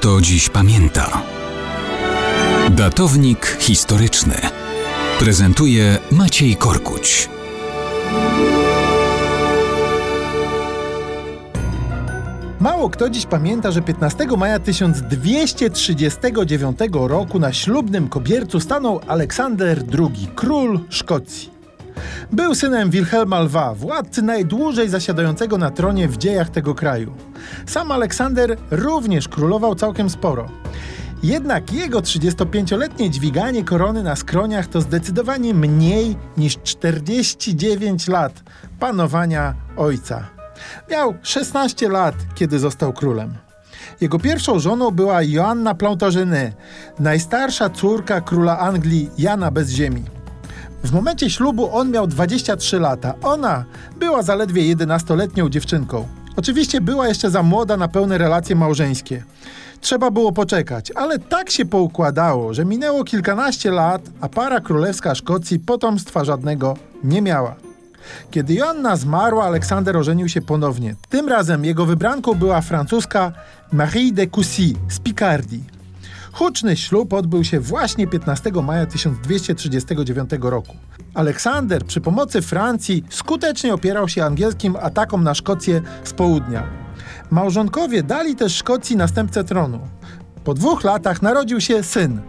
kto 0.00 0.20
dziś 0.20 0.48
pamięta. 0.48 1.22
Datownik 2.70 3.56
historyczny 3.60 4.34
prezentuje 5.18 5.98
Maciej 6.10 6.56
Korkuć. 6.56 7.28
Mało 12.60 12.90
kto 12.90 13.10
dziś 13.10 13.26
pamięta, 13.26 13.70
że 13.70 13.82
15 13.82 14.26
maja 14.36 14.58
1239 14.58 16.78
roku 16.92 17.38
na 17.38 17.52
ślubnym 17.52 18.08
kobiercu 18.08 18.60
stanął 18.60 19.00
Aleksander 19.06 19.82
II, 19.98 20.28
król 20.34 20.80
Szkocji. 20.88 21.59
Był 22.32 22.54
synem 22.54 22.90
Wilhelma 22.90 23.40
Lwa, 23.40 23.74
władcy 23.74 24.22
najdłużej 24.22 24.88
zasiadającego 24.88 25.58
na 25.58 25.70
tronie 25.70 26.08
w 26.08 26.16
dziejach 26.16 26.50
tego 26.50 26.74
kraju. 26.74 27.14
Sam 27.66 27.92
Aleksander 27.92 28.56
również 28.70 29.28
królował 29.28 29.74
całkiem 29.74 30.10
sporo. 30.10 30.48
Jednak 31.22 31.72
jego 31.72 32.00
35-letnie 32.00 33.10
dźwiganie 33.10 33.64
korony 33.64 34.02
na 34.02 34.16
skroniach 34.16 34.66
to 34.66 34.80
zdecydowanie 34.80 35.54
mniej 35.54 36.16
niż 36.36 36.58
49 36.62 38.08
lat 38.08 38.42
panowania 38.78 39.54
ojca. 39.76 40.26
Miał 40.90 41.14
16 41.22 41.88
lat, 41.88 42.14
kiedy 42.34 42.58
został 42.58 42.92
królem. 42.92 43.34
Jego 44.00 44.18
pierwszą 44.18 44.58
żoną 44.58 44.90
była 44.90 45.22
Joanna 45.22 45.74
Plantagenet, 45.74 46.56
najstarsza 46.98 47.70
córka 47.70 48.20
króla 48.20 48.58
Anglii 48.58 49.10
Jana 49.18 49.50
bez 49.50 49.70
ziemi. 49.70 50.04
W 50.84 50.92
momencie 50.92 51.30
ślubu 51.30 51.76
on 51.76 51.90
miał 51.90 52.06
23 52.06 52.80
lata, 52.80 53.14
ona 53.22 53.64
była 53.98 54.22
zaledwie 54.22 54.76
11-letnią 54.76 55.48
dziewczynką. 55.48 56.08
Oczywiście 56.36 56.80
była 56.80 57.08
jeszcze 57.08 57.30
za 57.30 57.42
młoda 57.42 57.76
na 57.76 57.88
pełne 57.88 58.18
relacje 58.18 58.56
małżeńskie. 58.56 59.24
Trzeba 59.80 60.10
było 60.10 60.32
poczekać, 60.32 60.90
ale 60.90 61.18
tak 61.18 61.50
się 61.50 61.64
poukładało, 61.64 62.54
że 62.54 62.64
minęło 62.64 63.04
kilkanaście 63.04 63.70
lat, 63.70 64.02
a 64.20 64.28
para 64.28 64.60
królewska 64.60 65.14
Szkocji 65.14 65.58
potomstwa 65.58 66.24
żadnego 66.24 66.76
nie 67.04 67.22
miała. 67.22 67.54
Kiedy 68.30 68.54
Joanna 68.54 68.96
zmarła, 68.96 69.44
Aleksander 69.44 69.96
ożenił 69.96 70.28
się 70.28 70.42
ponownie. 70.42 70.94
Tym 71.08 71.28
razem 71.28 71.64
jego 71.64 71.86
wybranką 71.86 72.34
była 72.34 72.60
francuska 72.60 73.32
Marie 73.72 74.12
de 74.12 74.26
Coucy 74.26 74.72
z 74.88 74.98
Picardii. 74.98 75.79
Huczny 76.32 76.76
ślub 76.76 77.12
odbył 77.12 77.44
się 77.44 77.60
właśnie 77.60 78.06
15 78.06 78.50
maja 78.62 78.86
1239 78.86 80.30
roku. 80.40 80.76
Aleksander 81.14 81.84
przy 81.84 82.00
pomocy 82.00 82.42
Francji 82.42 83.04
skutecznie 83.10 83.74
opierał 83.74 84.08
się 84.08 84.24
angielskim 84.24 84.76
atakom 84.76 85.24
na 85.24 85.34
Szkocję 85.34 85.82
z 86.04 86.12
południa. 86.12 86.66
Małżonkowie 87.30 88.02
dali 88.02 88.36
też 88.36 88.56
Szkocji 88.56 88.96
następcę 88.96 89.44
tronu. 89.44 89.80
Po 90.44 90.54
dwóch 90.54 90.84
latach 90.84 91.22
narodził 91.22 91.60
się 91.60 91.82
syn, 91.82 92.20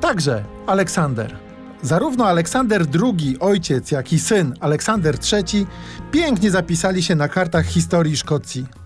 także 0.00 0.44
Aleksander. 0.66 1.36
Zarówno 1.82 2.26
Aleksander 2.26 2.86
II, 3.02 3.38
ojciec, 3.40 3.90
jak 3.90 4.12
i 4.12 4.18
syn 4.18 4.54
Aleksander 4.60 5.16
III 5.32 5.66
pięknie 6.12 6.50
zapisali 6.50 7.02
się 7.02 7.14
na 7.14 7.28
kartach 7.28 7.66
historii 7.66 8.16
Szkocji. 8.16 8.79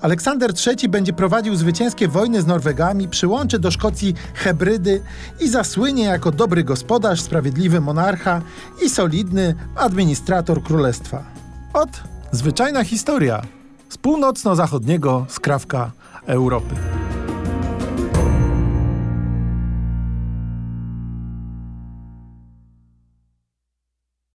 Aleksander 0.00 0.52
III 0.66 0.88
będzie 0.88 1.12
prowadził 1.12 1.56
zwycięskie 1.56 2.08
wojny 2.08 2.42
z 2.42 2.46
Norwegami, 2.46 3.08
przyłączy 3.08 3.58
do 3.58 3.70
Szkocji 3.70 4.14
Hebrydy 4.34 5.02
i 5.40 5.48
zasłynie 5.48 6.04
jako 6.04 6.32
dobry 6.32 6.64
gospodarz, 6.64 7.20
sprawiedliwy 7.20 7.80
monarcha 7.80 8.42
i 8.84 8.90
solidny 8.90 9.54
administrator 9.76 10.62
królestwa. 10.62 11.24
Ot, 11.72 12.00
zwyczajna 12.32 12.84
historia 12.84 13.42
z 13.88 13.98
północno-zachodniego 13.98 15.26
skrawka 15.28 15.90
Europy. 16.26 16.91